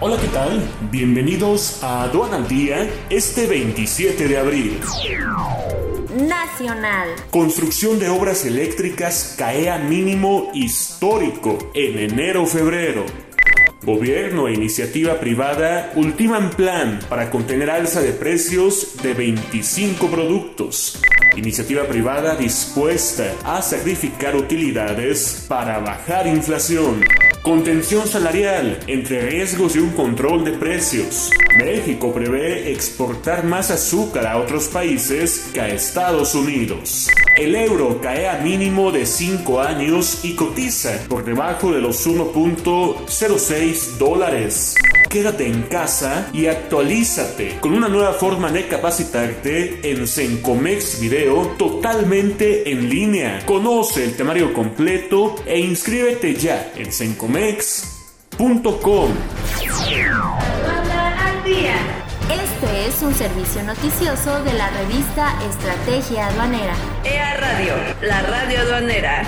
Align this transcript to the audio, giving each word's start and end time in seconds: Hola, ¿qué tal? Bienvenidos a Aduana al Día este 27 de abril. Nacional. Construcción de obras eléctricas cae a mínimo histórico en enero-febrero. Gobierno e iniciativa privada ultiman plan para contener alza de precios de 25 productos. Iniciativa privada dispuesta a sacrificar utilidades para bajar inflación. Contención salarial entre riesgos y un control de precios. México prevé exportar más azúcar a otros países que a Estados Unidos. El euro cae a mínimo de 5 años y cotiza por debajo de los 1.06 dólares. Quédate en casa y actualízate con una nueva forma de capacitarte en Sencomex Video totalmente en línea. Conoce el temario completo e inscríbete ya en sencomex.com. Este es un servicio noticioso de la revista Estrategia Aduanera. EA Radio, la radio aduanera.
Hola, 0.00 0.16
¿qué 0.20 0.28
tal? 0.28 0.62
Bienvenidos 0.92 1.82
a 1.82 2.04
Aduana 2.04 2.36
al 2.36 2.46
Día 2.46 2.88
este 3.10 3.48
27 3.48 4.28
de 4.28 4.38
abril. 4.38 4.80
Nacional. 6.16 7.08
Construcción 7.30 7.98
de 7.98 8.08
obras 8.08 8.44
eléctricas 8.44 9.34
cae 9.36 9.68
a 9.68 9.78
mínimo 9.78 10.52
histórico 10.54 11.58
en 11.74 11.98
enero-febrero. 11.98 13.06
Gobierno 13.82 14.46
e 14.46 14.54
iniciativa 14.54 15.18
privada 15.18 15.90
ultiman 15.96 16.50
plan 16.50 17.00
para 17.08 17.28
contener 17.28 17.68
alza 17.68 18.00
de 18.00 18.12
precios 18.12 19.02
de 19.02 19.14
25 19.14 20.06
productos. 20.06 21.02
Iniciativa 21.36 21.82
privada 21.88 22.36
dispuesta 22.36 23.34
a 23.42 23.62
sacrificar 23.62 24.36
utilidades 24.36 25.44
para 25.48 25.80
bajar 25.80 26.28
inflación. 26.28 27.00
Contención 27.48 28.06
salarial 28.06 28.78
entre 28.88 29.22
riesgos 29.22 29.74
y 29.74 29.78
un 29.78 29.88
control 29.92 30.44
de 30.44 30.52
precios. 30.52 31.30
México 31.56 32.12
prevé 32.12 32.70
exportar 32.72 33.42
más 33.42 33.70
azúcar 33.70 34.26
a 34.26 34.36
otros 34.36 34.68
países 34.68 35.48
que 35.54 35.62
a 35.62 35.68
Estados 35.68 36.34
Unidos. 36.34 37.08
El 37.38 37.54
euro 37.54 38.02
cae 38.02 38.28
a 38.28 38.36
mínimo 38.40 38.92
de 38.92 39.06
5 39.06 39.62
años 39.62 40.26
y 40.26 40.34
cotiza 40.34 41.06
por 41.08 41.24
debajo 41.24 41.72
de 41.72 41.80
los 41.80 42.06
1.06 42.06 43.96
dólares. 43.96 44.74
Quédate 45.08 45.46
en 45.46 45.62
casa 45.62 46.28
y 46.34 46.46
actualízate 46.46 47.58
con 47.60 47.72
una 47.72 47.88
nueva 47.88 48.12
forma 48.12 48.52
de 48.52 48.68
capacitarte 48.68 49.90
en 49.90 50.06
Sencomex 50.06 51.00
Video 51.00 51.46
totalmente 51.56 52.70
en 52.70 52.90
línea. 52.90 53.40
Conoce 53.46 54.04
el 54.04 54.16
temario 54.16 54.52
completo 54.52 55.36
e 55.46 55.60
inscríbete 55.60 56.34
ya 56.34 56.72
en 56.76 56.92
sencomex.com. 56.92 59.12
Este 62.30 62.86
es 62.86 63.02
un 63.02 63.14
servicio 63.14 63.62
noticioso 63.62 64.44
de 64.44 64.52
la 64.52 64.68
revista 64.70 65.32
Estrategia 65.48 66.26
Aduanera. 66.26 66.74
EA 67.04 67.36
Radio, 67.38 67.74
la 68.02 68.20
radio 68.20 68.60
aduanera. 68.60 69.24